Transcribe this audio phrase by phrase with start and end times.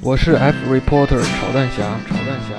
[0.00, 2.54] 我是 F reporter 炒蛋侠，炒蛋侠。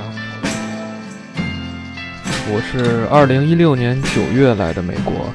[2.48, 5.34] 我是二零一六年九月来的美国，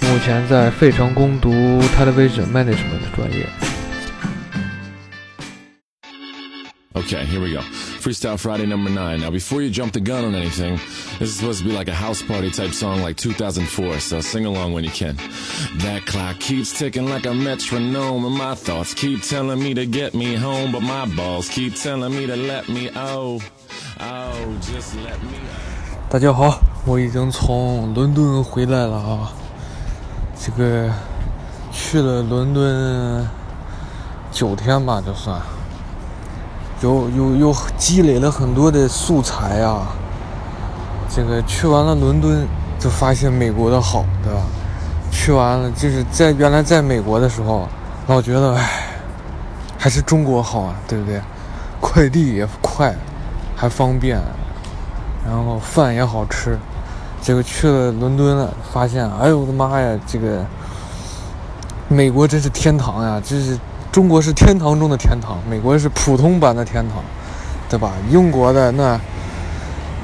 [0.00, 1.50] 目前在费城攻读
[1.98, 3.46] television management 的专业。
[6.94, 7.60] Okay, here we go.
[7.99, 9.21] Freestyle Friday number nine.
[9.21, 10.79] Now, before you jump the gun on anything,
[11.19, 14.45] this is supposed to be like a house party type song like 2004, so sing
[14.45, 15.17] along when you can.
[15.79, 20.13] That clock keeps ticking like a metronome, and my thoughts keep telling me to get
[20.13, 23.41] me home, but my balls keep telling me to let me oh,
[23.99, 25.39] oh, just let me.
[26.07, 29.33] 大家好，我已经从伦敦回来了啊。
[30.39, 30.93] 这个
[31.73, 33.27] 去了伦敦
[34.31, 35.41] 九天吧，就算
[36.80, 39.86] 有有有积累了很多的素材啊。
[41.08, 42.46] 这个去完了伦敦，
[42.78, 44.40] 就发现美国的好，对吧？
[45.10, 47.68] 去完了，就是在原来在美国的时候，
[48.06, 48.86] 老觉得唉，
[49.76, 51.20] 还是中国好啊，对不对？
[51.80, 52.94] 快递也快，
[53.56, 54.20] 还方便。
[55.26, 56.58] 然后饭也好吃，
[57.20, 60.44] 结果去了伦敦了，发现，哎呦我的妈呀，这个
[61.88, 63.20] 美国真是天堂呀！
[63.22, 63.58] 这是
[63.92, 67.02] 中国是天堂中的天堂，美国是普通版的天堂，
[67.68, 67.92] 对吧？
[68.10, 68.98] 英国的那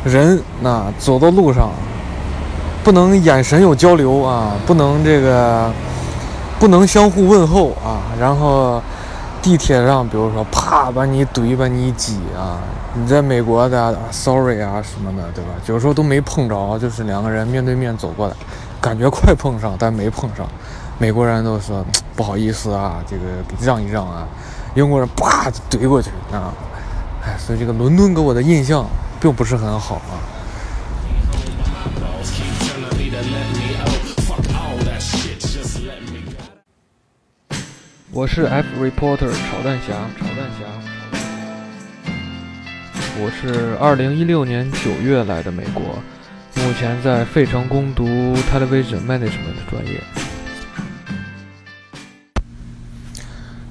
[0.05, 1.70] 人那走到路上，
[2.83, 5.70] 不能眼神有交流啊，不能这个
[6.59, 8.83] 不能相互问候啊，然后
[9.41, 12.59] 地铁上，比如说啪把你怼，把你挤啊。
[12.98, 15.50] 你在美国的 sorry 啊什么的，对吧？
[15.67, 18.34] 有时候都没碰着，就是两个人面对面走过来，
[18.81, 20.47] 感觉快碰上，但没碰上。
[20.98, 21.84] 美国人都说
[22.16, 23.22] 不好意思啊，这个
[23.61, 24.27] 让一让啊，
[24.75, 26.53] 英国人啪怼过去啊，
[27.22, 28.86] 哎，所以这个伦敦给我的印象
[29.20, 30.16] 并不是很好啊。
[38.10, 40.64] 我是 F Reporter 炒蛋侠，炒蛋侠。
[43.19, 45.83] 我是二零一六年九月来的美国，
[46.55, 48.06] 目前在费城攻读
[48.50, 50.00] Television Management 专业。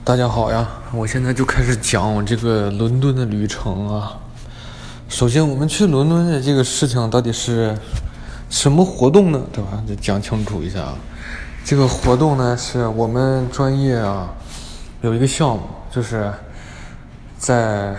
[0.05, 4.15] 大家好呀，我现在就开始讲我这个伦敦的旅程啊。
[5.09, 7.75] 首先，我们去伦敦的这个事情到底是
[8.47, 9.41] 什么活动呢？
[9.51, 9.83] 对吧？
[9.87, 10.93] 就讲清楚一下啊。
[11.63, 14.29] 这个活动呢，是我们专业啊
[15.01, 16.31] 有一个项目，就是
[17.39, 17.95] 在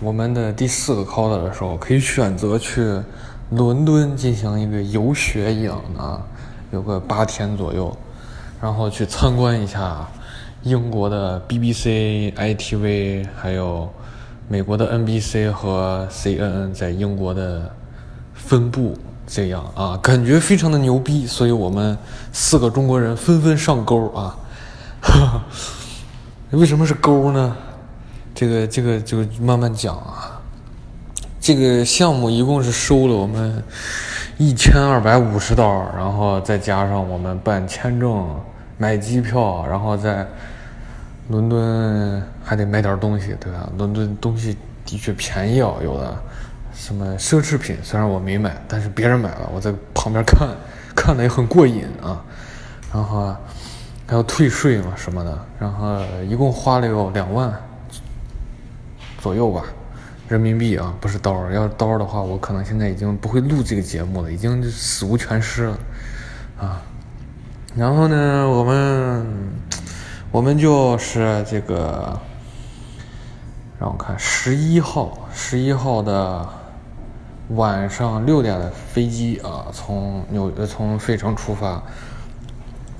[0.00, 3.02] 我们的第四个 quarter 的时候，可以选择去
[3.50, 6.22] 伦敦进行一个游学一样的啊，
[6.70, 7.94] 有个八天左右，
[8.62, 10.08] 然后去参观一下
[10.62, 13.88] 英国的 BBC、ITV，还有
[14.48, 17.70] 美国的 NBC 和 CNN 在英国的
[18.34, 18.96] 分布。
[19.30, 21.98] 这样啊，感觉非常的牛逼，所以我们
[22.32, 24.34] 四个中国人纷纷上钩啊。
[26.52, 27.54] 为什么是钩呢？
[28.34, 30.40] 这个这个就慢慢讲啊。
[31.38, 33.62] 这个项目一共是收了我们
[34.38, 38.34] 一千二百五十刀，然后再加上我们办签证、
[38.78, 40.26] 买机票，然后在
[41.28, 43.68] 伦敦还得买点东西，对吧？
[43.76, 44.56] 伦敦东西
[44.86, 46.16] 的确便宜啊，有的。
[46.72, 50.48] 什么奢侈品，虽然我没买，但是别人买了，我在旁边看，
[50.94, 52.22] 看的也很过瘾啊。
[52.94, 53.34] 然后
[54.06, 57.52] 还要退税嘛什么的，然后一共花了有两万
[59.20, 59.64] 左右吧，
[60.28, 61.52] 人民币啊，不是刀儿。
[61.52, 65.78] 要是刀儿的话，我可能现在已经不会录这个节目了，已经死无全尸了
[66.60, 66.80] 啊。
[67.78, 69.24] 然后呢，我们
[70.32, 72.18] 我们就是这个，
[73.78, 76.44] 让我看十一号，十一号的。
[77.52, 81.82] 晚上六点的飞机啊，从纽约从费城出发。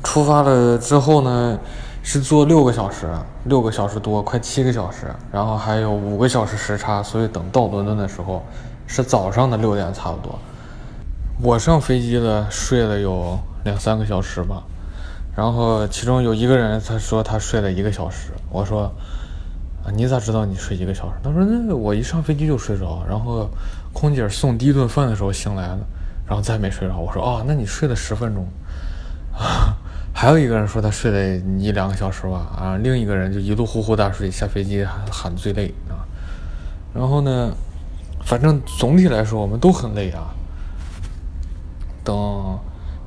[0.03, 1.59] 出发了之后呢，
[2.03, 3.11] 是坐六个小时，
[3.45, 8.43] 六个小时多，快七个小时，然后还有五个小时时差，所以等到伦敦的时候
[8.87, 10.39] 是早上的六点差不多。
[11.43, 13.39] 我上飞机了，睡了有
[13.69, 14.65] 两三个小时吧，
[15.37, 18.93] 然后其中有一个人他说他睡了一个小时，我说
[19.95, 21.15] 你咋知道你睡一个小时？
[21.23, 23.49] 他说那我一上飞机就睡着，然后。
[23.91, 25.79] 空姐送第一顿饭的时候醒来了，
[26.27, 26.99] 然后再没睡着。
[26.99, 28.47] 我说哦，那你睡了十分钟。
[29.33, 29.75] 啊，
[30.13, 32.47] 还有一个人说他睡了一两个小时吧。
[32.55, 36.05] 啊，另一个人就一路呼呼大睡，下飞机喊喊最累啊。
[36.95, 37.51] 然后呢，
[38.23, 40.29] 反正总体来说我们都很累啊。
[42.05, 42.15] 等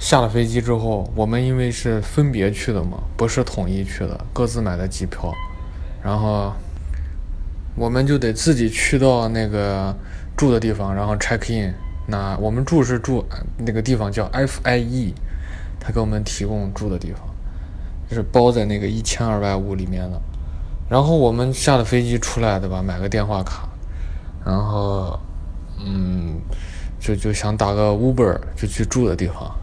[0.01, 5.31] 下了飞机之后，我们因为是分别去的嘛，不是统一去的，各自买的机票，
[6.03, 6.51] 然后
[7.75, 9.95] 我们就得自己去到那个。
[10.37, 11.71] 住的地方，然后 check in。
[12.07, 13.23] 那我们住是住
[13.57, 15.13] 那个地方叫 FIE，
[15.79, 17.21] 他给我们提供住的地方，
[18.09, 20.19] 就是包在那个一千二百五里面的。
[20.89, 22.81] 然后我们下了飞机出来，对吧？
[22.81, 23.69] 买个电话卡，
[24.43, 25.19] 然后
[25.85, 26.41] 嗯，
[26.99, 29.53] 就就想打个 Uber 就去住的地方，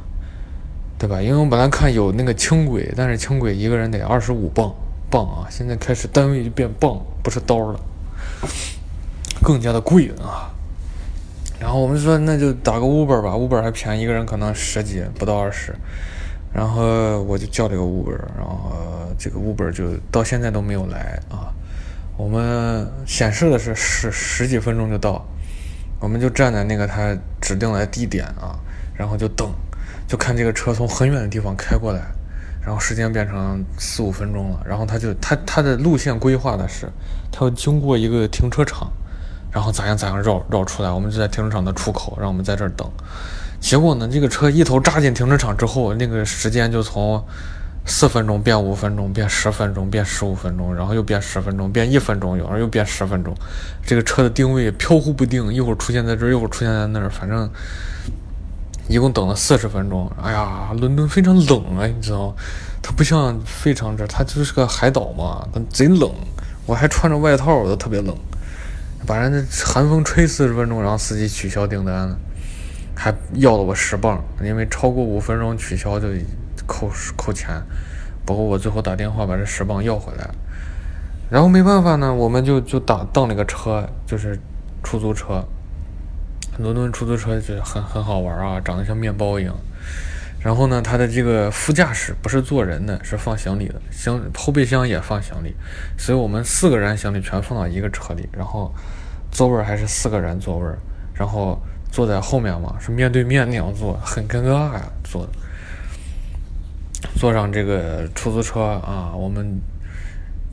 [0.99, 1.23] 对吧？
[1.23, 4.75] 因为我本来看有那个轻轨，但是轻轨一个人得二十五磅
[5.09, 7.81] 磅啊，现在开始单位就变磅，不是刀了，
[9.43, 10.51] 更加的贵啊。
[11.61, 15.75] 然后我们说那就打个 Uber 吧，Uber 还便宜，一个人可能十几，不到二十。
[16.53, 18.73] 然后我就叫了个 Uber，然后
[19.19, 21.53] 这个 Uber 就到现在都没有来啊。
[22.17, 25.25] 我们显示的是十十几分钟就到，
[26.01, 28.59] 我们就站在那个他指定的地点啊，
[28.97, 29.49] 然后就等，
[30.09, 32.01] 就看这个车从很远的地方开过来，
[32.65, 36.89] 然后时间变成四五分钟了，然后他就他他的路线规划的是，
[37.31, 38.91] 他要经过一个停车场，
[39.53, 42.91] 然后咋样咋样绕绕出来，我们就在停车场的出口，让我们在这儿等。
[43.61, 47.23] 结果呢，这个车一头扎进停车场之后，那个时间就从
[47.85, 53.35] 四分钟变五分钟，变十分钟，变十五分钟，然后又变十分钟，变一分钟，有时候又变十分钟。
[53.85, 57.51] 这个车的定位飘忽不定，一会儿出现在这儿，一会儿出现在那儿，反正
[58.89, 60.11] 一共等了四十分钟。
[60.23, 62.35] 哎呀，伦敦非常冷啊，你知道，
[62.83, 66.11] 它不像费城这，它就是个海岛嘛，它贼冷。
[66.67, 68.15] 我还穿着外套，我都特别冷，
[69.07, 72.19] 把人家寒风吹四十分钟，然后司机取消订单了。
[72.95, 76.09] 还要了我十磅，因为超过五分钟取消就
[76.67, 77.63] 扣扣钱。
[78.27, 80.29] 不过我最后打电话把这十磅要回来。
[81.31, 84.39] 然后没办法呢，我们就就打当了个车，就是
[84.83, 85.45] 出租车。
[86.59, 89.55] 伦敦出租车就很很好玩啊，长得像面包一样。
[90.41, 95.55] 然后呢，它的这个副驾驶不是坐人的，是放行李的，行后备箱也放行李，
[95.97, 98.73] 所以我们四个人行李全放到一个车里，然后
[99.31, 100.67] 座位还是四个人座位，
[101.15, 101.61] 然后。
[101.91, 104.93] 坐在后面嘛，是面对面那样坐，很尴尬呀。
[105.03, 105.27] 坐
[107.17, 109.59] 坐上这个出租车啊，我们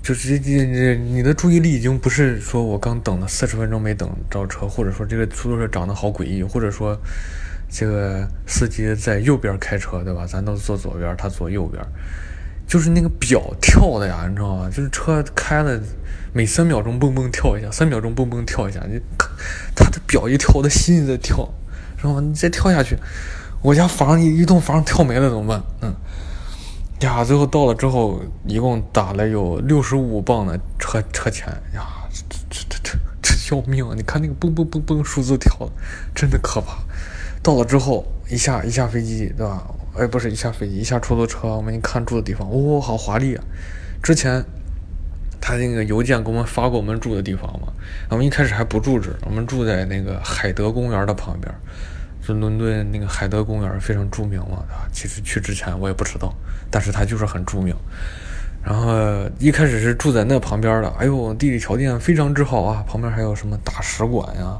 [0.05, 6.95] 就是这这你的注意力已经不是说我刚等了四十分钟没等着车，或者说这个出租车长得好诡异，或者说
[7.67, 10.27] 这个司机在右边开车，对吧？
[10.27, 11.83] 咱都坐左边，他坐右边，
[12.67, 14.69] 就是那个表跳的呀，你知道吗？
[14.69, 15.81] 就是车开了。
[16.37, 18.99] 每三秒钟蹦蹦跳一下，三秒钟蹦蹦跳一下，你
[19.73, 21.49] 他的表一跳，我的心在跳，
[21.97, 22.19] 知道吗？
[22.19, 22.97] 你再跳下去，
[23.61, 25.63] 我家房一一栋房跳没了怎么办？
[25.81, 25.95] 嗯，
[27.01, 33.93] 呀，最后到了之后，一共打了有六十五磅的车车钱，呀，这这这这这要命啊！
[33.95, 35.69] 你看那个蹦蹦蹦蹦数字跳，
[36.13, 36.77] 真的可怕。
[37.43, 39.67] 到了之后，一下一下飞机，对吧？
[39.97, 43.43] 哎，不是一下飞机，一下出租车，我们一看住的地方，哦，好华丽啊！
[44.01, 44.43] 之前。
[45.47, 47.67] 他那个邮件给我们发过我们住的地方嘛？
[48.09, 51.53] 我们一开始还不住这，我们住在那个海德公园的旁边，
[52.25, 56.33] 就伦敦那个海德公园非常著名嘛，啊，其实去之前我也不知道，
[56.71, 57.75] 但是它就是很著名。
[58.63, 64.57] 然后一开始是住在那旁边的，哎呦，地理条件非常之好啊，旁边还有什么大使馆呀、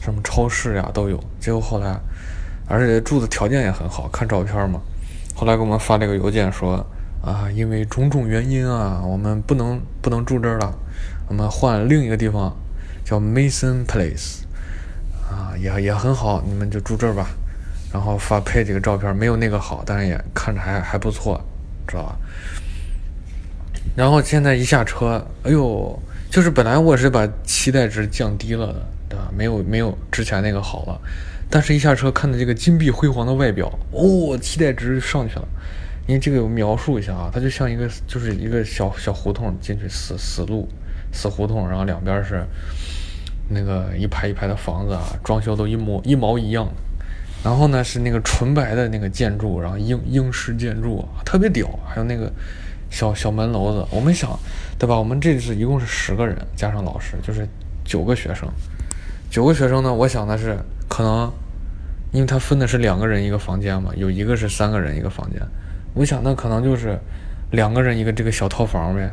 [0.00, 1.22] 什么超市呀都有。
[1.38, 1.96] 结果后来，
[2.66, 4.80] 而且住的条件也很好，看照片嘛。
[5.36, 6.84] 后来给我们发了个邮件说。
[7.24, 10.74] 啊，因为种种原因啊，我们不能不能住这儿了，
[11.26, 12.54] 我们换另一个地方，
[13.02, 14.40] 叫 Mason Place，
[15.58, 17.28] 也也很好，你们就住这儿吧。
[17.92, 21.40] 然后发配几个照片，没有那个好，但是也看着还还不错，
[21.86, 22.16] 知道吧？
[23.94, 25.96] 然后现在一下车，哎呦，
[26.28, 29.30] 就是本来我是把期待值降低了的，对吧？
[29.36, 31.00] 没有没有之前那个好了，
[31.48, 35.46] 但是一下车看到这个金碧辉煌的外表，哦，期待值上去了。
[36.06, 40.68] 因为这个描述一下啊，它就像一个就是一个小小胡同进去死死路
[41.12, 42.44] 死胡同，然后两边是
[43.48, 46.68] 那个一排一排的房子啊，装修都一模一毛一样。
[47.44, 52.32] 然后呢是那个纯白的那个建筑，然后英英式建筑特别屌，还有那个
[52.88, 53.86] 小小门楼子。
[53.90, 54.30] 我们想，
[54.78, 54.98] 对吧？
[54.98, 57.46] 我们这次一共是十个人，加上老师就是
[57.84, 58.48] 九个学生。
[59.30, 60.56] 九个学生呢，我想的是
[60.88, 61.30] 可能，
[62.12, 65.38] 因为他分的是两个人一个房间嘛，有一个是三个人一个房间。
[65.92, 66.98] 我想，那可能就是
[67.50, 69.10] 两个人一个这个小套房呗，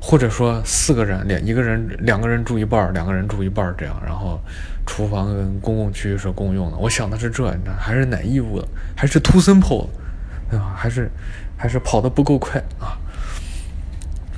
[0.00, 4.40] 或者说四个人两一个人两个人住一半，两个人住一半这样，然后
[4.86, 6.76] 厨房跟公共区域是共用的。
[6.78, 8.66] 我想的是这，你知道，还是哪义务的，
[8.96, 9.86] 还是 too simple，
[10.50, 10.74] 对吧？
[10.74, 11.10] 还是
[11.56, 12.96] 还是跑得不够快啊。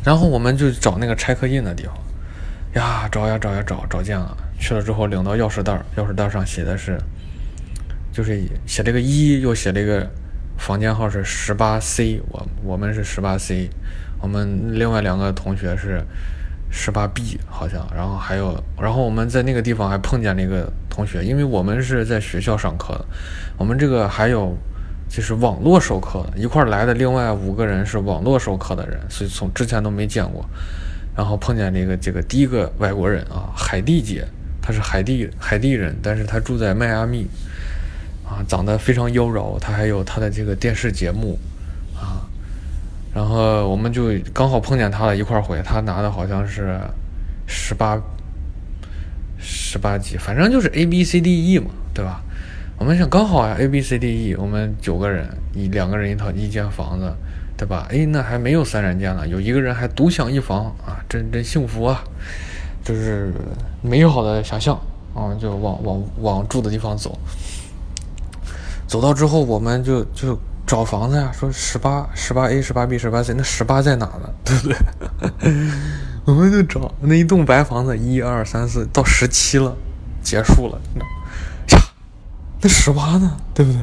[0.04, 1.94] 然后我们就找那个拆客印的地方，
[2.74, 4.36] 呀，找呀找呀找，找见了。
[4.58, 6.98] 去了之后领到钥匙袋，钥匙袋上写的是，
[8.12, 10.10] 就是写了个一，又写了一个。
[10.58, 13.68] 房间号是十八 C，我我们是十八 C，
[14.22, 16.02] 我们另外两个同学是
[16.70, 23.04] 十八 B 好像，然后还有，然后我们在那个地方还碰见了一个同学，因为我们是在学校上课的，
[23.58, 24.56] 我们这个还有
[25.08, 30.42] 就是网络授课的，一块来的另外五个人是网络授课的人，所以从之前都没见过，
[31.14, 34.24] 然后碰见了一个这个第一个外国人啊，海蒂姐，
[34.62, 37.26] 她是海地海地人，但是她住在迈阿密，
[38.24, 41.38] 啊，长得非常妖娆，她还有她的这个电视节目，
[43.14, 46.80] 然后我们就刚好碰见他了，一块儿回，他拿的好像是
[47.46, 48.00] 十八
[49.38, 52.22] 十八级，反正就是 A B C D E 嘛，对吧？
[52.78, 57.12] 我们想刚好呀，A B C D E，我们九个人，一两个人一套一间房子，
[57.56, 57.86] 对吧？
[57.90, 62.02] 哎，那还没有三人间呢，有一个人还独享一房啊，真真幸福啊！
[62.82, 63.32] 就是
[63.82, 64.74] 美好的想象
[65.14, 67.16] 啊，就往往往住的地方走。
[68.88, 70.36] 走到之后，我们就就
[70.72, 74.32] 找房子呀，说十八、十八 A、十八 B、十八 C，那十八在哪呢？
[74.42, 74.76] 对不对？
[76.24, 79.76] 我们就找那一栋白房子，一二三四到十七了，
[80.22, 81.76] 结束了，你知道？
[81.76, 81.84] 呀，
[82.62, 83.36] 那十八呢？
[83.52, 83.82] 对不对？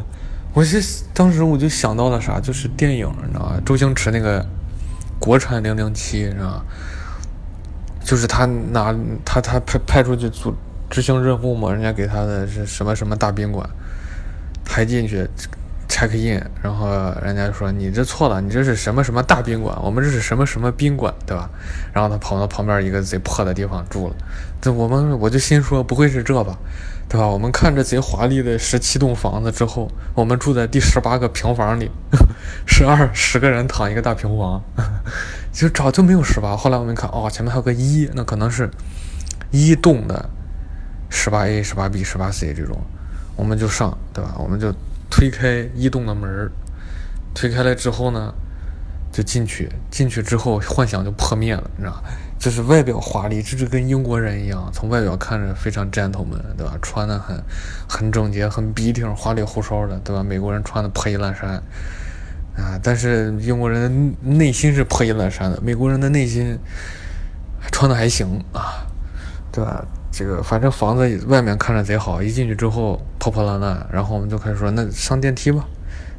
[0.56, 3.62] 我是当时我就想到了啥，就是电影，你知道吧？
[3.64, 4.44] 周星驰那个
[5.20, 6.66] 国产零零七，你知道吧？
[8.04, 10.52] 就是他拿他他派派出去做
[10.90, 13.70] 执行任务嘛，人家给他的是什么什么大宾馆，
[14.66, 15.30] 还进去
[15.90, 16.88] check in，然后
[17.22, 21.50] 人家说你这错了，你这是什么什么大宾馆，我们这是什么什么宾馆，对吧？
[21.92, 24.16] 然后他跑到旁边一个贼破的地方住了，
[24.62, 26.58] 这我们我就心说不会是这吧，
[27.10, 27.28] 对吧？
[27.28, 31.90] 我们看着贼华丽的十七栋房子之后，我们住在第十八个平房里，
[32.66, 34.62] 十二十个人躺一个大平房。
[35.52, 38.70] 就找就没有十八，后来我们看，哦，前面还有个一，那可能是
[39.50, 40.30] 一栋的
[41.10, 42.80] 十八 A、十八 B、十八 C 这种，
[43.36, 44.36] 我们就上，对吧？
[44.38, 44.72] 我们就
[45.10, 46.52] 推开一栋的门
[47.34, 48.34] 推开了之后呢，
[49.12, 52.04] 就进去，进去之后幻想就破灭了，你知道
[52.38, 56.78] 就是外表华丽，这就跟英国人一样，从外表看着非常 gentleman，对吧？
[56.82, 57.44] 穿的很
[57.88, 60.24] 很整洁，很笔挺，花里胡哨的，对吧？
[60.24, 61.62] 美国人穿的破衣烂衫。
[62.58, 62.78] 啊！
[62.84, 66.60] 但是英国人内心是破衣烂衫的，美国人的内心
[67.72, 68.86] 穿的还行啊，
[69.50, 69.86] 对吧？
[70.20, 75.64] 这个反正房子外面看着贼好，一进去之后破破烂烂，然后我们就开始说，那上电梯吧，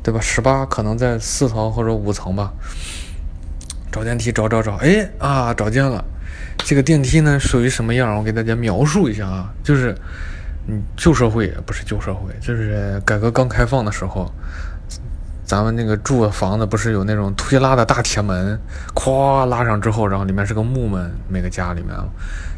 [0.03, 0.19] 对吧？
[0.19, 2.51] 十八可能在四层或者五层吧，
[3.93, 6.03] 找电梯找找找，哎啊，找见了。
[6.65, 8.17] 这个电梯呢属于什么样？
[8.17, 9.95] 我给大家描述一下啊，就是
[10.67, 14.33] 嗯旧社会不是旧社会，就是改革刚开放的时候。
[15.51, 18.57] 咱们那个住的房子不是有那种推拉的大铁门，
[18.95, 21.93] 咵拉上之后，然后里面是个木门，每个家里面，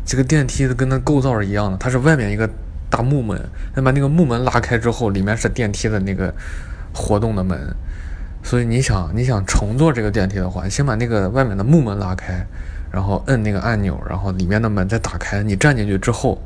[0.05, 2.47] 这个电梯跟那构造是一样的，它是外面一个
[2.91, 3.41] 大木门，
[3.75, 6.31] 那把那个木门拉开之后，里面是电梯的那个
[6.93, 7.59] 活动的门，
[8.43, 12.47] 所以你想你想乘坐这个电梯的话，先把那个外面的木门拉开，
[12.91, 16.39] 然后摁那个按钮，然后里面的门再打开，你站进去之后，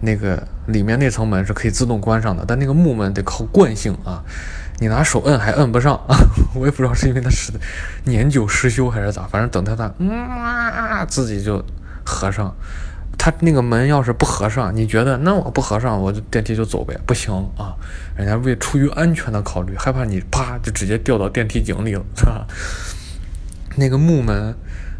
[0.00, 4.20] 那个里面那层门是可以自动关上的，但那个木门得靠惯性啊。
[4.78, 6.16] 你拿手摁还摁不上啊！
[6.54, 7.52] 我也不知道是因为它是
[8.04, 11.64] 年久失修还是咋，反正等它它嗯自己就
[12.04, 12.54] 合上。
[13.18, 16.94] 它那个门要是不合上，你觉得那我不合上，我就电梯就走呗？
[17.06, 17.74] 不行啊！
[18.14, 22.46] 人家为出于安全的考虑，害怕你啪就直接掉到电梯井里了，是吧？
[23.76, 24.54] 那个木门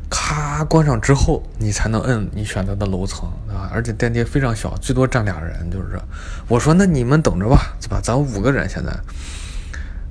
[0.09, 3.69] 咔关上之后，你才能摁你选择的楼层，啊？
[3.71, 6.01] 而且电梯非常小，最多站俩人，就是。
[6.49, 8.01] 我说那你们等着吧，对吧？
[8.03, 8.91] 咱五个人现在。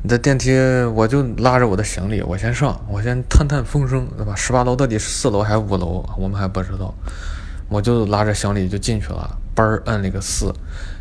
[0.05, 0.51] 你的电梯，
[0.93, 4.35] 我就拉着我的行李，我先上，我先探探风声，对吧？
[4.35, 6.93] 十八楼到底是四楼还是五楼，我们还不知道。
[7.69, 10.53] 我就拉着行李就进去了，嘣儿摁了个四，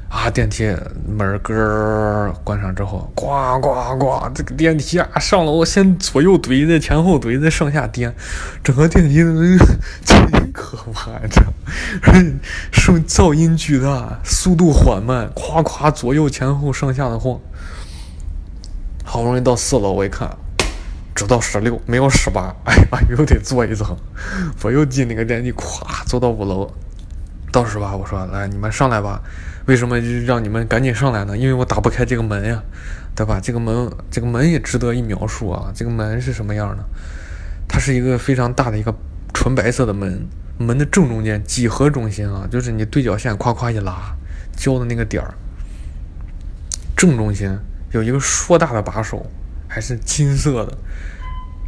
[0.08, 0.74] 啊，电梯
[1.06, 8.14] 门儿咯关上之后，呱呱呱，这个电梯啊上楼先左右怼，再前后怼，再上下颠，
[8.62, 9.34] 整个电梯的
[10.02, 10.16] 贼
[10.50, 11.42] 可怕，这
[12.72, 17.38] 声 噪音巨大，速度缓慢，夸夸左右前后上下的晃。
[19.04, 20.28] 好不容易到四楼，我一看，
[21.14, 22.52] 只到十六，没有十八。
[22.64, 23.96] 哎呀，又得坐一层。
[24.64, 26.72] 我又进那个电梯，咵，坐到五楼，
[27.52, 27.94] 到十八。
[27.94, 29.22] 我说：“来，你们上来吧。”
[29.66, 31.36] 为什么让你们赶紧上来呢？
[31.36, 32.62] 因为我打不开这个门呀，
[33.14, 33.40] 对吧？
[33.42, 35.70] 这个门，这个门也值得一描述啊。
[35.74, 36.84] 这个门是什么样的？
[37.66, 38.94] 它是一个非常大的一个
[39.32, 40.26] 纯白色的门，
[40.58, 44.14] 门的正中间几何中心啊，就是你对角线夸夸一拉，
[44.54, 45.32] 交的那个点儿，
[46.94, 47.58] 正中心。
[47.94, 49.24] 有一个硕大的把手，
[49.68, 50.76] 还是金色的，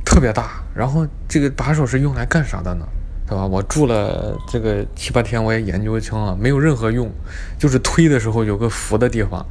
[0.05, 0.61] 特别大。
[0.75, 2.85] 然后这个把手是用来干啥的呢？
[3.29, 3.47] 对吧？
[3.47, 7.09] 我住了这个七八天，我也研究清了，没有任何用，
[7.57, 9.47] 就是推的时候有个扶的地方，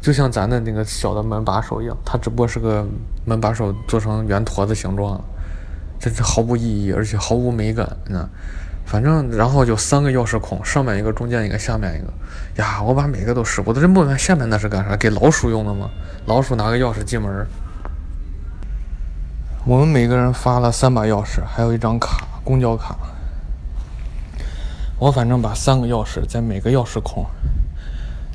[0.00, 1.96] 就像咱的那个小的门把手一样。
[2.04, 2.86] 它只不过是个
[3.24, 5.20] 门把手做成圆坨子形状，
[5.98, 7.96] 真是毫无意义，而且毫无美感。
[8.06, 8.28] 那。
[8.90, 12.10] 反正，然后就三个钥匙孔，上面一个，中间一个，下面一个。
[12.62, 14.96] 呀，我把每个都试过，我真不明白下面那是干啥？
[14.96, 15.90] 给老鼠用的吗？
[16.24, 17.46] 老鼠拿个钥匙进门。
[19.66, 22.96] 我们每个人发了三把钥匙，还有一张卡，公交卡。
[24.98, 27.26] 我反正把三个钥匙在每个钥匙孔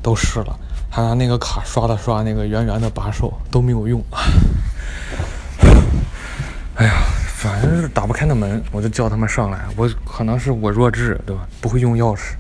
[0.04, 0.56] 都试了，
[0.92, 4.00] 还拿那个卡刷了刷那个圆圆的把手都没有用。
[6.76, 6.94] 哎呀，
[7.44, 9.60] 反正是打不开那门，我就叫他们上来。
[9.76, 11.46] 我可能是我弱智，对吧？
[11.60, 12.36] 不会用钥匙。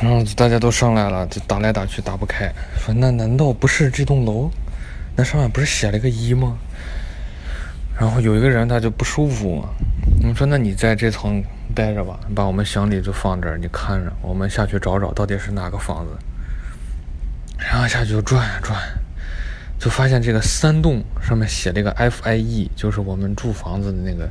[0.00, 2.48] 然后大家都上来了，就打来打去打不开。
[2.76, 4.48] 说那难道不是这栋楼？
[5.16, 6.56] 那上面不是写了个一吗？
[7.98, 9.68] 然后有一个人他就不舒服嘛。
[10.22, 11.42] 我说那你在这层
[11.74, 16.12] 待着吧，把我们行李就放这儿，你看着，我们下去找找到底是哪个房子。
[17.58, 18.78] 然后下去就转呀转。
[19.78, 24.28] 就发现这个三栋上面写了一个 FIE，就是我们住房子的那个、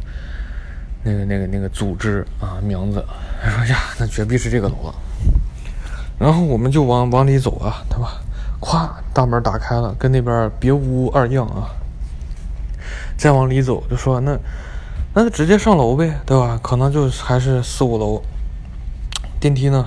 [1.04, 3.04] 那个、那个、那个组织啊名字。
[3.42, 4.96] 他说呀，那绝壁是这个楼了。
[6.20, 8.20] 然后我们就往往里走啊，对吧？
[8.60, 11.70] 咵，大门打开了，跟那边别无二样啊。
[13.16, 14.38] 再往里走，就说那
[15.14, 16.60] 那就直接上楼呗，对吧？
[16.62, 18.22] 可能就还是四五楼。
[19.40, 19.86] 电梯呢？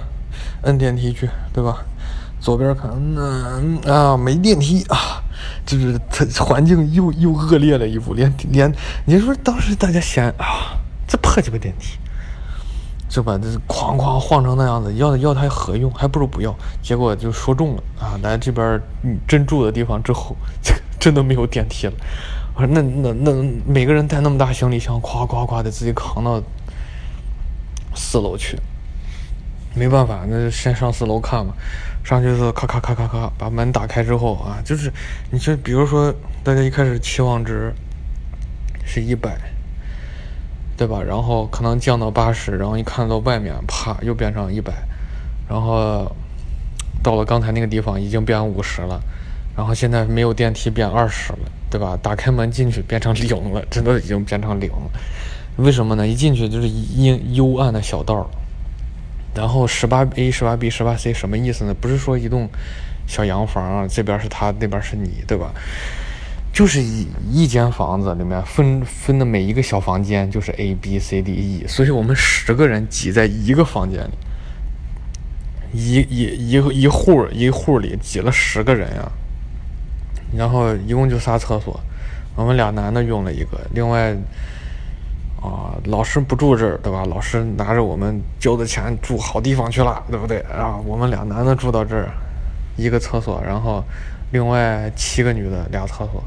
[0.62, 1.84] 摁电梯去，对吧？
[2.40, 5.22] 左边看，嗯啊，没电梯啊。
[5.64, 8.72] 就是它环境又又恶劣了一步，连连
[9.04, 11.98] 你说当时大家嫌啊，这破鸡巴电梯，
[13.08, 15.92] 就把这哐哐晃成那样子，要要它何用？
[15.92, 16.54] 还不如不要。
[16.82, 21.92] 结果就说中了啊，来这边嗯真住的地方之后，这 真的没有电梯了。
[22.54, 23.32] 我说那那那
[23.66, 26.42] 每个人带那么大行李箱，咵咵咵的自己扛到
[27.94, 28.58] 四楼去，
[29.74, 31.54] 没办法，那就先上四楼看吧。
[32.02, 34.92] 上去的时候，咔咔咔咔咔，把门打开之后啊，就是
[35.30, 37.72] 你就，比如说大家一开始期望值
[38.84, 39.38] 是一百，
[40.76, 41.00] 对吧？
[41.02, 44.72] 然后可能降到八十，然后一看到外面，啪，又变成一百，
[45.48, 46.10] 然后
[47.02, 49.00] 到了刚才那个地方已经变五十了，
[49.56, 51.38] 然后现在没有电梯变二十了，
[51.70, 51.96] 对吧？
[52.02, 54.90] 打开门进去变成零了，真的已经变成零了。
[55.56, 56.08] 为什么呢？
[56.08, 58.28] 一进去就是阴幽暗的小道。
[59.32, 61.72] 然后十八 A、十八 B、十八 C 什么意思呢？
[61.80, 62.48] 不是说一栋
[63.06, 65.52] 小洋房，这边是他，那边是你，对吧？
[66.52, 74.10] 就是一一间房子里面分分的每一个小房间就是 A、B、C、D、E，所以我们十个人挤在一个房间里，
[75.72, 79.12] 一一一一户一户里挤了十个人呀。
[80.36, 81.80] 然后一共就仨厕所，
[82.34, 84.16] 我们俩男的用了一个，另外。
[85.40, 87.04] 啊，老师不住这儿，对吧？
[87.06, 90.40] 老师拿着我们交的钱住好地方去了，对不对？
[90.40, 92.10] 啊，我们俩男的住到这儿，
[92.76, 93.82] 一个厕所，然后
[94.32, 96.22] 另外七个女的俩厕所。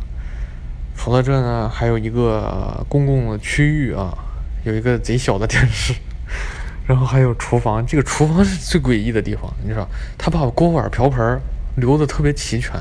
[0.97, 4.17] 除了这呢，还有一个公共的区域啊，
[4.63, 5.93] 有一个贼小的电视，
[6.87, 7.85] 然后还有厨房。
[7.85, 11.39] 这个厨房是最诡异的地方，你说他把锅碗瓢盆
[11.75, 12.71] 留的特别齐全，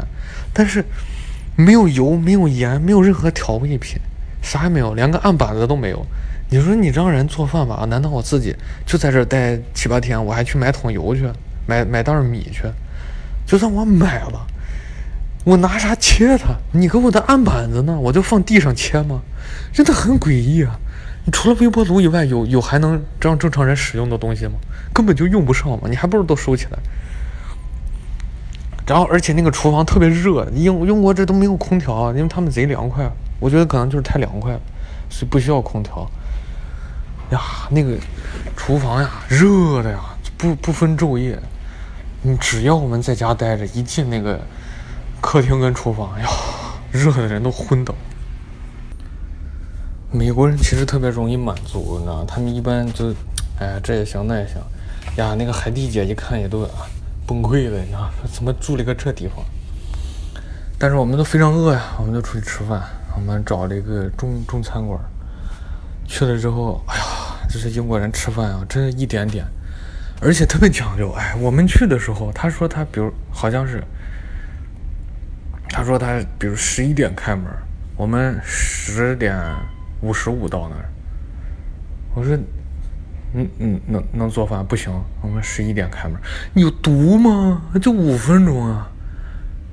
[0.54, 0.82] 但是
[1.56, 4.00] 没有油，没有盐，没有任何调味品。
[4.42, 6.04] 啥也没有，连个案板子都没有。
[6.52, 7.86] 你说你让人做饭吧？
[7.88, 11.26] 难道我自己就在这待七八天，我还去买桶油去，
[11.66, 12.64] 买买袋米去？
[13.46, 14.46] 就算我买了，
[15.44, 16.54] 我拿啥切它？
[16.72, 17.98] 你给我的案板子呢？
[17.98, 19.22] 我就放地上切吗？
[19.72, 20.78] 真的很诡异啊！
[21.24, 24.52] 你除了微波炉以外，有有还能让正常人使用的东西吗？
[24.92, 25.88] 根本就用不上嘛！
[25.88, 26.78] 你还不如都收起来。
[28.86, 33.10] 然后，而且那个厨房特别热，英英国这都没有空调，因为他们贼凉快。
[33.40, 34.60] 我觉得可能就是太凉快了，
[35.08, 36.06] 所以不需要空调。
[37.32, 37.40] 呀，
[37.70, 37.96] 那个
[38.56, 40.00] 厨房呀，热的呀，
[40.36, 41.38] 不不分昼夜。
[42.22, 44.38] 你只要我们在家待着，一进那个
[45.20, 46.28] 客厅跟厨房，呀，
[46.92, 47.94] 热的人都昏倒。
[50.10, 53.14] 美国人其实特别容易满足，你知道他们一般就，
[53.58, 54.56] 哎，这也行那也行。
[55.16, 56.68] 呀，那个海蒂姐一看也都
[57.26, 59.42] 崩溃了，你知道怎么住了个这地方？
[60.78, 62.82] 但是我们都非常饿呀，我们就出去吃饭。
[63.14, 64.98] 我们找了一个中中餐馆，
[66.06, 67.04] 去了之后，哎呀，
[67.48, 69.44] 这是英国人吃饭啊，真是一点点，
[70.20, 71.10] 而且特别讲究。
[71.12, 73.82] 哎，我们去的时候，他说他比如好像是，
[75.68, 77.46] 他说他比如十一点开门，
[77.96, 79.36] 我们十点
[80.00, 80.88] 五十五到那儿。
[82.14, 82.36] 我说，
[83.34, 86.20] 嗯嗯，能能做饭不行，我们十一点开门。
[86.54, 87.62] 有毒吗？
[87.80, 88.91] 就五分钟啊。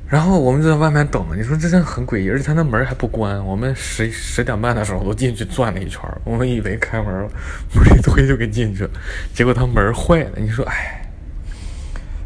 [0.10, 3.46] 然后我们就在外面等，你说这真很诡异，而且他那门还不关。
[3.46, 7.30] 我们十十点半的时候都进去转了一圈，我们以为开门了，
[7.76, 8.90] 门一推就给进去了，
[9.36, 10.32] 结果他门坏了。
[10.38, 11.08] 你说，哎，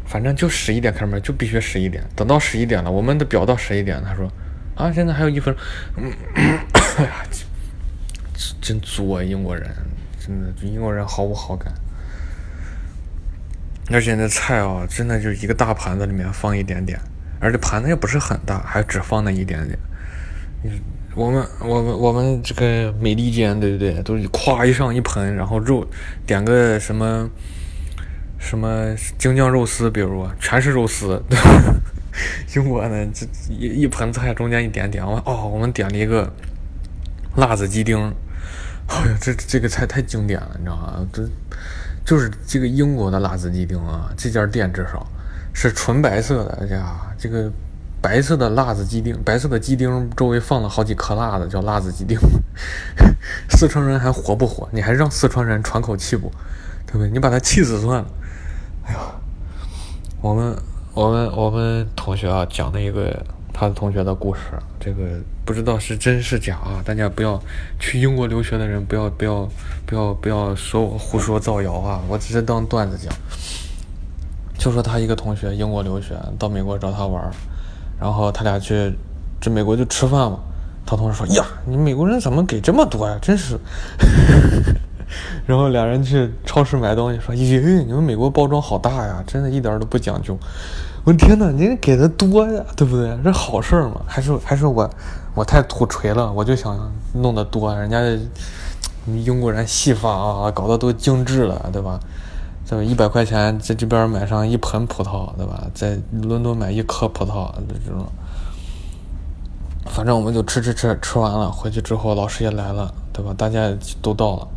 [0.06, 2.02] 反正就十一点开门，就必须十一点。
[2.16, 4.32] 等到十一点了，我们的表到十一点，他说，
[4.76, 6.04] 啊，现在还有一分钟。
[6.96, 7.10] 哎呀，
[8.62, 9.70] 真作，英国人，
[10.18, 11.70] 真的，英国人毫无好感。
[13.90, 16.98] 而且那菜啊，真的就一个大盘子里面放一点点。
[17.40, 19.78] 而且盘子也不是很大，还只放那一点点。
[20.62, 20.80] 你
[21.14, 24.02] 我们我们我们这个美利坚对不对？
[24.02, 25.86] 都是咵一上一盆，然后肉
[26.26, 27.28] 点个什么
[28.38, 31.22] 什么京酱肉丝，比如全是肉丝。
[32.54, 36.32] 英国呢，这一一盆菜中间一点点，我哦，我们点了一个
[37.36, 37.98] 辣子鸡丁。
[38.86, 41.06] 哎呀，这这个菜太经典了，你知道吗？
[41.12, 41.28] 这
[42.04, 45.04] 就是这个英国的辣子鸡丁啊，这家店至少
[45.54, 47.50] 是纯白色的，哎呀，这个。
[48.02, 52.18] 白色的辣子鸡丁，白色的鸡丁周围放了好几颗辣子，叫辣子鸡丁。
[53.48, 54.68] 四川人还活不活？
[54.72, 56.30] 你还让四川人喘口气不？
[56.86, 57.08] 对不对？
[57.08, 58.06] 你把他气死算了。
[58.84, 59.00] 哎呀，
[60.20, 60.54] 我们
[60.92, 64.40] 我们我们同学啊讲的一个他的同学的故事，
[64.78, 66.84] 这个不知道是真是假啊！
[66.84, 67.42] 大家不要
[67.80, 69.48] 去英国留学的人不要不要
[69.86, 72.02] 不要不要说我胡说造谣啊！
[72.06, 73.10] 我只是当段子讲。
[74.58, 77.30] 就说他一个同学英国留学到美国找他玩。
[78.00, 78.92] 然后他俩去，
[79.40, 80.38] 这美国就吃饭嘛。
[80.86, 83.16] 他同事说：“呀，你美国人怎么给这么多呀？
[83.22, 83.58] 真是。
[85.46, 90.36] ”然后俩人去超市买东西，说：“咦，你们美国包装好大呀，真的一点都不讲究。”
[91.04, 93.16] 我天哪，您给的多呀，对不对？
[93.22, 94.00] 这好事儿嘛？
[94.06, 94.90] 还是还是我
[95.34, 96.30] 我太土锤了？
[96.32, 98.00] 我就想弄得多，人家
[99.06, 102.00] 英国人细发啊，搞得都精致了，对吧？
[102.82, 105.66] 一百块钱在这边买上一盆葡萄，对吧？
[105.74, 107.52] 在伦敦买一颗葡萄，
[107.84, 108.06] 这种。
[109.86, 113.34] 反正我们就吃吃吃，吃完了回去之后，老师也来了，对吧？
[113.36, 114.48] 大家都到了，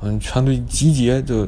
[0.00, 1.44] 我们全队集结就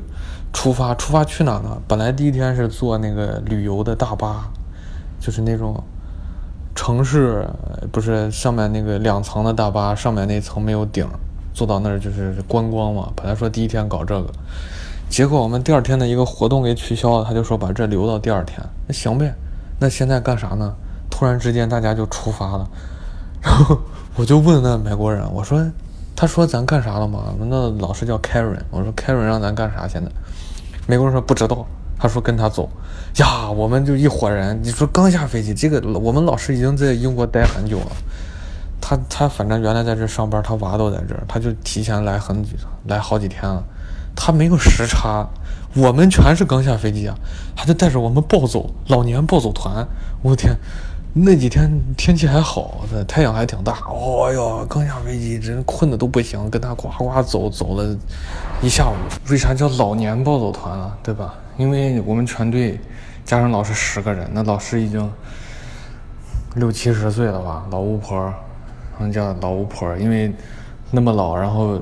[0.52, 0.92] 出发。
[0.96, 1.80] 出发去哪呢？
[1.86, 4.50] 本来第一天是坐那个旅游的大巴，
[5.20, 5.80] 就是那种
[6.74, 7.48] 城市，
[7.92, 11.06] 不是上面那个两层的大巴，上面那层没有顶，
[11.54, 13.12] 坐到那儿就是观光嘛。
[13.14, 14.32] 本来说第一天搞这个。
[15.08, 18.60] 结果我们第二天的一个活动给取消了，他就说把这留到第二天。
[18.86, 19.34] 那行呗，
[19.80, 20.74] 那现在干啥呢？
[21.10, 22.68] 突然之间大家就出发了，
[23.40, 23.76] 然后
[24.14, 25.64] 我就问那美国人，我说，
[26.14, 27.34] 他说咱干啥了吗？
[27.40, 29.88] 那老师叫 Karen，我说 Karen 让咱干啥？
[29.88, 30.10] 现在
[30.86, 31.66] 美国人说不知道，
[31.98, 32.68] 他说跟他走。
[33.16, 37.86] 呀，我们就一伙人，你说刚下飞机，这个我们老师已经在英国待很久了，
[38.80, 42.44] 他他反正原来在这上班，他娃都在这儿，他就提前来很，
[42.86, 43.64] 来好几天了。
[44.20, 45.24] 他没有时差，
[45.74, 47.14] 我们全是刚下飞机啊，
[47.54, 49.86] 他就带着我们暴走，老年暴走团。
[50.22, 50.52] 我天，
[51.14, 53.78] 那几天天气还好，太阳还挺大。
[53.86, 57.96] 哦哟，刚下飞机，人困的都不行，跟他呱呱走走了
[58.60, 58.96] 一下午。
[59.30, 60.98] 为啥叫老年暴走团啊？
[61.00, 61.34] 对吧？
[61.56, 62.78] 因为我们全队
[63.24, 65.08] 加上老师十个人，那老师已经
[66.56, 68.34] 六七十岁了吧，老巫婆，
[68.98, 70.34] 们叫老巫婆，因为
[70.90, 71.80] 那么老，然后。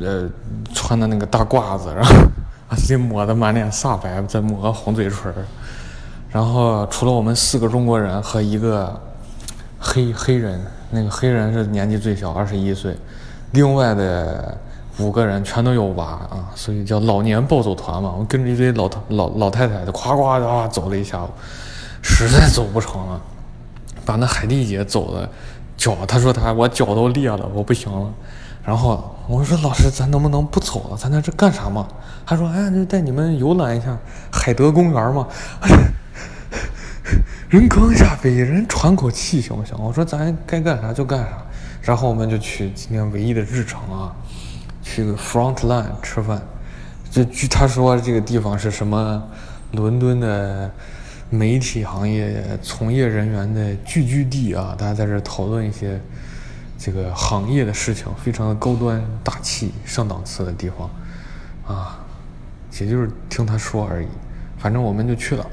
[0.00, 0.28] 呃，
[0.74, 2.14] 穿的那个大褂子，然后
[2.68, 5.32] 啊，自己抹的满脸煞白，再抹个红嘴唇
[6.30, 8.98] 然后除了我们四个中国人和一个
[9.78, 10.58] 黑黑人，
[10.90, 12.96] 那个黑人是年纪最小，二十一岁，
[13.50, 14.56] 另外的
[14.98, 18.14] 五个人全都有娃啊，所以叫老年暴走团嘛。
[18.18, 21.28] 我跟着一堆老老老太太，就夸夸的走了一下午，
[22.02, 23.20] 实在走不成了，
[24.06, 25.28] 把那海蒂姐走的
[25.76, 28.10] 脚，她说她我脚都裂了，我不行了。
[28.64, 30.96] 然后我说：“老师，咱能不能不走了？
[30.96, 31.88] 咱在这干啥嘛？”
[32.24, 33.98] 他说：“哎，就带你们游览一下
[34.30, 35.26] 海德公园嘛。
[37.50, 39.76] ”人刚下飞机，人喘口气行不行？
[39.78, 41.44] 我说：“咱该干啥就干啥。”
[41.82, 44.14] 然后我们就去今天唯一的日程啊，
[44.80, 46.40] 去个 Frontline 吃饭。
[47.10, 49.22] 这据他说，这个地方是什么？
[49.72, 50.70] 伦敦的
[51.30, 54.76] 媒体行业从业人员的聚居地啊！
[54.78, 56.00] 大家在这讨论一些。
[56.84, 60.90] 这个行业的事情非常的高端大气上档次的地方，
[61.64, 62.00] 啊，
[62.80, 64.08] 也就是听他说而已。
[64.58, 65.46] 反正我们就去了，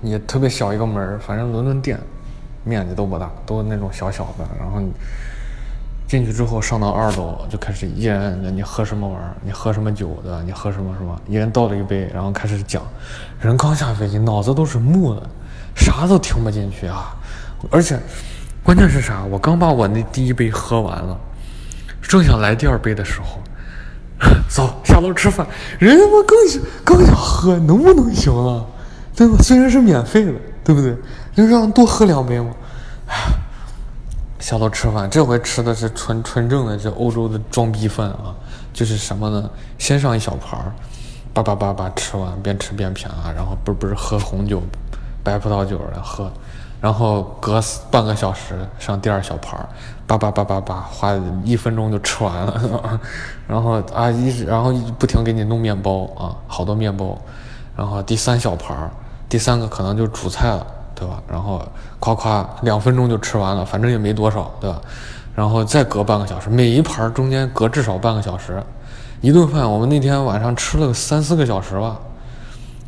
[0.00, 1.20] 也特别小一个门。
[1.20, 2.00] 反正伦敦店
[2.64, 4.48] 面积都不大，都那种小小的。
[4.58, 4.80] 然后
[6.06, 10.42] 进去之后上到二楼就开始一人你喝什么玩儿，你喝什么酒的？
[10.42, 11.20] 你喝什么什么？
[11.26, 12.82] 一人倒了一杯，然后开始讲。
[13.42, 15.28] 人刚下飞机，脑子都是木的，
[15.76, 17.14] 啥都听不进去啊，
[17.70, 18.00] 而且。
[18.68, 19.24] 关键是啥？
[19.24, 21.18] 我刚把我那第一杯喝完了，
[22.02, 23.40] 正想来第二杯的时候，
[24.46, 25.46] 走下楼吃饭。
[25.78, 28.66] 人他妈更想更想喝，能不能行了？
[29.16, 29.38] 对吧？
[29.40, 30.94] 虽然是免费的，对不对？
[31.36, 32.50] 能让多喝两杯吗？
[34.38, 38.36] 下楼吃饭，这回吃的是纯纯正的这欧洲的装逼饭啊！
[38.74, 39.48] 就是什么呢？
[39.78, 40.74] 先上一小盘儿，
[41.32, 44.62] 叭叭叭叭吃完，边吃边谝啊，然后不是不是喝红酒、
[45.28, 46.30] 白葡萄酒来喝。
[46.80, 47.60] 然后隔
[47.90, 49.68] 半个小时上第二小盘儿，
[50.06, 51.12] 叭叭叭叭叭，花
[51.42, 53.00] 一分钟就吃完了。
[53.48, 57.18] 然后啊一直，然后不停给你弄面包啊，好多面包。
[57.76, 58.90] 然后第三小盘儿，
[59.28, 60.64] 第三个可能就主菜了，
[60.94, 61.20] 对吧？
[61.28, 61.60] 然后
[61.98, 64.80] 夸夸两分钟就吃完了，反正也没多少，对吧？
[65.34, 68.62] 然后再隔半个小时，每一盘中间隔至少半个小时，
[69.20, 71.96] 一顿饭我们那天晚上吃了三四个小时吧，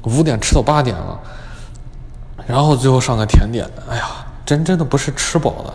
[0.05, 1.19] 五点吃到八点了，
[2.51, 5.75] 然后最后上个甜点，哎呀，真真的不是吃饱了，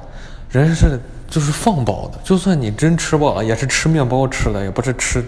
[0.49, 5.23] 人是就是放饱的，就算你真吃饱了，也是吃面包吃的，也不是吃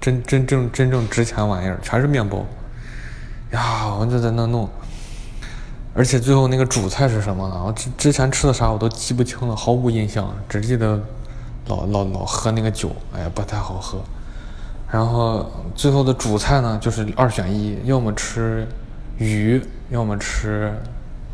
[0.00, 2.44] 真真正真正值钱玩意儿，全是面包。
[3.52, 4.68] 呀，我就在那弄，
[5.94, 7.62] 而且最后那个主菜是什么呢？
[7.64, 11.00] 我之之前吃的啥我都记不清了，毫无印象，只记得
[11.68, 14.00] 老老老喝那个酒，哎呀不太好喝。
[14.90, 18.66] 然后最后的主菜呢，就是二选一，要么吃
[19.18, 20.72] 鱼，要么吃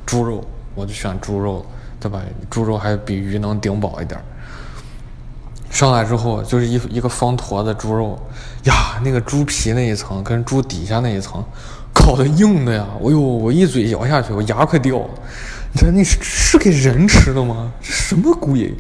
[0.07, 1.65] 猪肉，我就选猪肉，
[2.01, 2.21] 对吧？
[2.49, 4.21] 猪肉还比鱼能顶饱一点。
[5.71, 8.19] 上来之后就是一一个方坨的猪肉，
[8.65, 11.45] 呀，那个猪皮那一层跟猪底下那一层。
[11.93, 12.85] 烤的硬的呀！
[12.99, 15.11] 哎呦，我一嘴咬下去，我牙快掉了。
[15.73, 17.73] 你说那是是给人吃的吗？
[17.81, 18.75] 这什么鬼？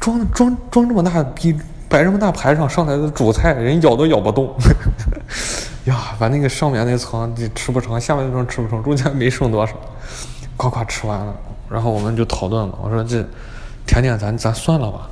[0.00, 1.54] 装装装这么大，比
[1.90, 4.52] 摆这么大排场上来的主菜，人咬都咬不动。
[5.84, 9.74] 呀，把那个上面那层就吃不成，下面那层吃不成，中间没剩多少，
[10.56, 11.34] 夸夸吃完了。
[11.68, 13.24] 然后我们就讨论嘛，我说这
[13.86, 15.08] 甜点咱咱算了吧，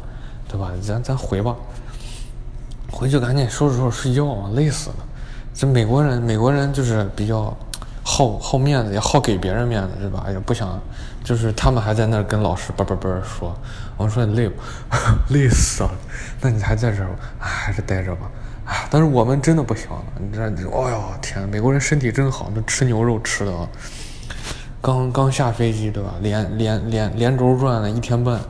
[0.49, 0.71] 对吧？
[0.83, 1.55] 咱咱回吧，
[2.91, 4.97] 回去赶紧收拾收拾睡觉，累死了。
[5.55, 7.55] 这美国人，美国人就是比较
[8.03, 10.27] 好好面子，也好给别人面子，是吧？
[10.31, 10.81] 也不想，
[11.23, 13.55] 就是他们还在那儿跟老师叭叭叭说。
[13.99, 14.57] 我说你累不？
[15.35, 15.91] 累死了。
[16.41, 17.11] 那你还在这儿？
[17.39, 18.31] 还是待着吧。
[18.91, 20.03] 但是我们真的不行了。
[20.19, 23.69] 你这，哎呦天，美国人身体真好，那吃牛肉吃的啊，
[24.81, 26.15] 刚刚下飞机对吧？
[26.21, 28.41] 连连连连轴转了一天半，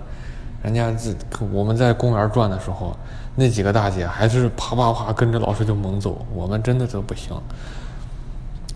[0.63, 1.15] 人家这
[1.53, 2.97] 我们在公园转的时候。
[3.35, 7.35] 那几个大姐还是啪啪啪跟着老师就猛走，我们真的都不行，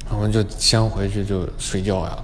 [0.09, 2.16] 我们就先回去就睡觉呀。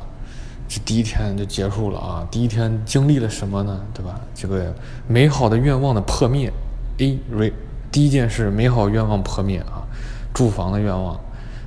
[0.67, 2.27] 这第一天就结束了啊！
[2.31, 3.79] 第一天经历了什么呢？
[3.93, 4.19] 对吧？
[4.35, 4.75] 这个
[5.07, 6.51] 美好的愿望的破灭
[6.97, 7.53] ，A 瑞，
[7.93, 9.85] 第一件事美好愿望破灭啊，
[10.33, 11.21] 住房的愿望。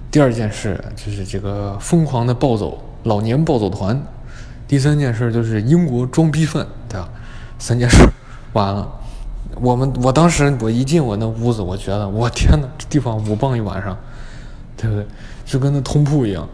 [0.10, 4.02] 第二件事就是这个疯狂的暴走，老年暴走团。
[4.68, 7.08] 第三件事就是英国装逼犯，对吧？
[7.60, 7.98] 三件事
[8.54, 8.92] 完了。
[9.62, 13.96] 我们我当时我一进我那屋子，我觉得我天哪，这地方五磅一晚上，
[14.76, 15.06] 对不对？
[15.46, 16.50] 就跟那通铺一样。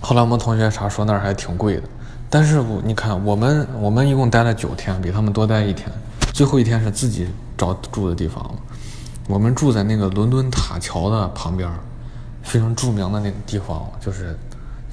[0.00, 1.82] 后来我们同学查说那儿还挺贵的，
[2.28, 5.90] 但是你看我们我们一共待了九天，比他们多待一天。
[6.34, 7.26] 最后一天是自己
[7.58, 8.54] 找住的地方，
[9.28, 11.68] 我们住在那个伦敦塔桥的旁边，
[12.42, 14.34] 非常著名的那个地方，就是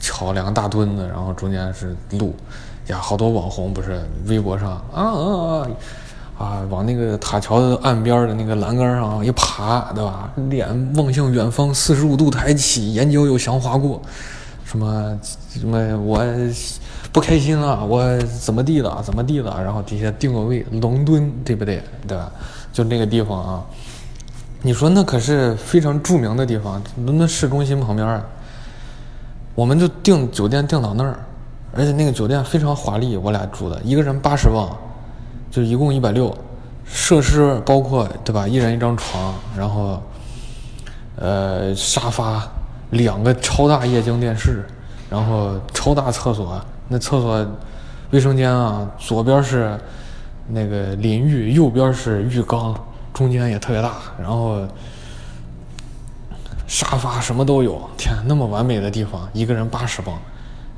[0.01, 2.35] 桥两个大墩子，然后中间是路，
[2.87, 5.67] 呀，好多网红不是微博上啊啊
[6.37, 6.61] 啊。
[6.69, 10.29] 往那个塔桥的岸边的那个栏杆上一爬，对吧？
[10.49, 14.01] 脸望向远方，四十五度抬起，眼角有祥划过。
[14.65, 15.17] 什么
[15.53, 16.25] 什么，我
[17.13, 19.01] 不开心了，我怎么地了？
[19.01, 19.63] 怎么地了？
[19.63, 21.81] 然后底下定个位，伦敦，对不对？
[22.05, 22.29] 对吧？
[22.75, 23.63] 就那个地方啊。
[24.61, 28.21] 你说那可是非常著名的地方，伦敦市中心旁边啊。
[29.55, 31.17] 我们就订酒店订到那儿，
[31.73, 34.67] 而且那个酒店非常华丽，我俩住的，一个人八十万。
[35.51, 36.35] 就一共一百六，
[36.83, 38.45] 设施包括对吧？
[38.45, 40.01] 一人一张床，然后，
[41.15, 42.45] 呃，沙发，
[42.89, 44.67] 两个超大液晶电视，
[45.09, 46.59] 然后超大厕所。
[46.89, 47.47] 那厕所，
[48.11, 49.79] 卫生间啊，左边是
[50.47, 52.75] 那个淋浴，右边是浴缸，
[53.13, 53.93] 中间也特别大。
[54.19, 54.65] 然后
[56.67, 57.81] 沙发什么都有。
[57.97, 60.17] 天，那么完美的地方，一个人八十磅。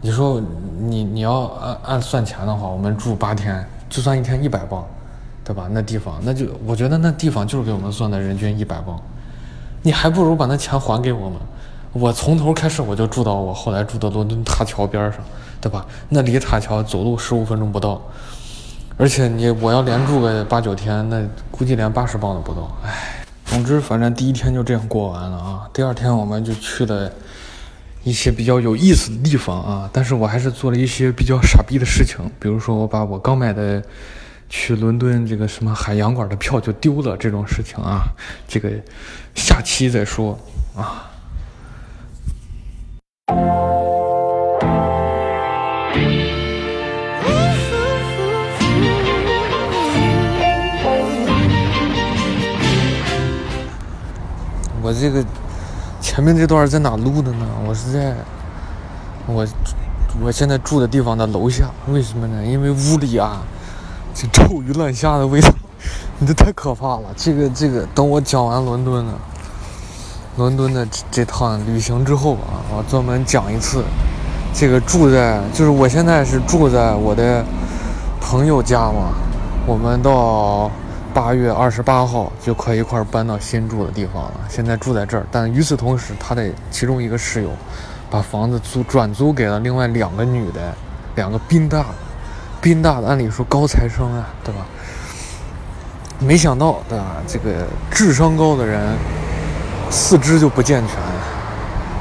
[0.02, 0.42] 你说
[0.80, 3.68] 你你要按按算钱的话，我们住八天。
[3.90, 4.86] 就算一天一百磅，
[5.46, 5.70] 对吧？
[5.72, 9.00] 那地方，那就我觉得那地方就是给我们算的人均一百磅，
[9.82, 11.40] 你还不如把那钱还给我们。
[11.94, 15.22] 我从头开始我就住到我后来住的伦敦塔桥边上，
[15.62, 15.86] 对吧？
[16.10, 18.02] 那离塔桥走路十五分钟不到，
[18.98, 22.76] 而且你我要连住个八九天，那估计连八十磅都不到。
[22.84, 25.70] 唉，总之反正第一天就这样过完了啊。
[25.72, 27.12] 第二天我们就去了。
[28.04, 33.84] 一些比较有意思的地方啊，但是我还是做了一些比较傻逼的事情，比如说我把我刚买的
[34.48, 38.04] 去伦敦这个什么海洋馆的票就丢了，这种事情啊，
[38.48, 38.72] 这个
[39.36, 40.40] 下期再说
[40.74, 41.12] 啊。
[54.88, 55.21] 我这个。
[56.00, 57.45] 前面这段在哪录的呢？
[57.67, 58.15] 我是在
[59.26, 59.45] 我
[60.23, 61.71] 我现在住的地方的楼下。
[61.89, 62.45] 为什么呢？
[62.45, 63.41] 因为屋里啊，
[64.13, 65.50] 这臭鱼烂虾的味道，
[66.19, 67.06] 你 这太可怕了。
[67.17, 69.12] 这个这个，等我讲完伦敦的
[70.38, 73.84] 伦敦的这趟旅行之后啊，我专门讲一次
[74.54, 77.43] 这个住在就是我现在是住在我的
[78.21, 79.15] 朋友家嘛，
[79.65, 80.69] 我们到
[81.18, 84.34] 八月二十八号就可以一块搬到新住的地方了。
[84.48, 87.50] 现在住在这儿，但与此同时，他的其中一个室友
[88.08, 90.72] 把房子租转租给了另外两个女的，
[91.16, 91.86] 两个宾大的，
[92.62, 94.64] 宾大的按理说高材生啊，对吧？
[96.20, 97.16] 没想到，对吧？
[97.28, 98.80] 这个智商高的人
[99.90, 100.98] 四肢就不健全。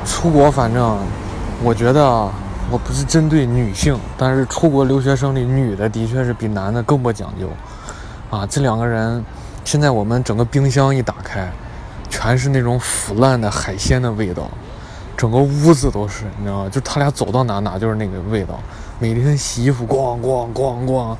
[0.04, 0.98] 出国，反正
[1.62, 2.04] 我觉得
[2.70, 7.48] 我不是针对女性，但是出国留学生里女的的确是比男的更不讲究。
[8.30, 9.24] 啊，这两个人，
[9.64, 11.50] 现在我们整个冰箱一打开，
[12.08, 14.50] 全是那种腐烂的海鲜的味道，
[15.16, 16.70] 整个屋子都是，你知道吗？
[16.70, 18.58] 就他俩走到哪哪就是那个味道。
[18.98, 21.16] 每天洗衣服，咣咣咣咣。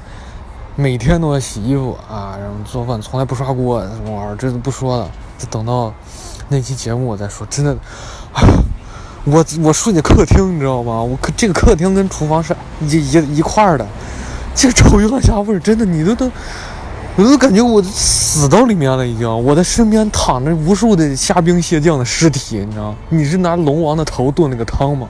[0.78, 5.90] 每天都要洗衣服啊，然后做饭从来不刷锅，什么玩意儿这都不说了，就等到
[6.48, 7.46] 那期节目我再说。
[7.48, 7.74] 真的，
[9.24, 11.02] 我我睡你客厅，你知道吗？
[11.02, 13.86] 我客这个客厅跟厨房是一一一块儿的，
[14.54, 16.30] 这个 臭鱼烂虾味儿，真的你都都，
[17.18, 19.26] 我都感觉我死到里面了已经。
[19.44, 22.94] 我的身边躺着无数的虾兵蟹将的尸体，你知道？
[23.08, 25.08] 你是拿龙王的头炖那个汤吗？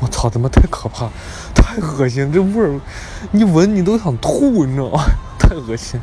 [0.00, 1.08] 我操，他妈太可怕，
[1.54, 2.80] 太恶心，这味儿，
[3.30, 5.04] 你闻你都想吐，你知道吗？
[5.38, 6.00] 太恶心。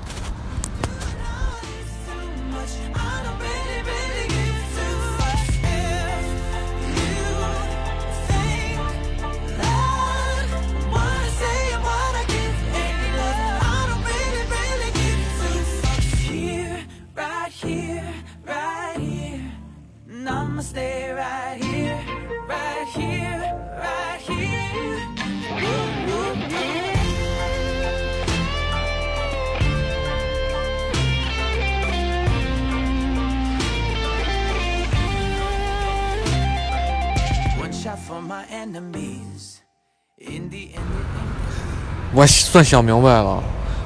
[42.14, 43.44] 我算想明白了，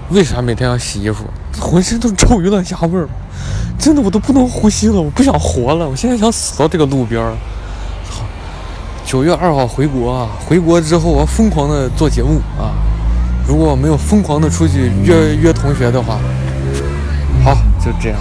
[0.09, 1.25] 为啥每天要洗衣服？
[1.59, 3.07] 浑身都臭鱼烂虾味儿，
[3.79, 7.33] 真的我都不能呼吸了，我不想活了，我现在想死到这个路边儿。
[8.09, 8.23] 操！
[9.05, 12.75] 九月二号回国啊，回国之后我要疯狂的做节目啊！
[13.47, 16.19] 如果我没有疯狂的出去约约同学的话，
[17.43, 18.19] 好，就这样。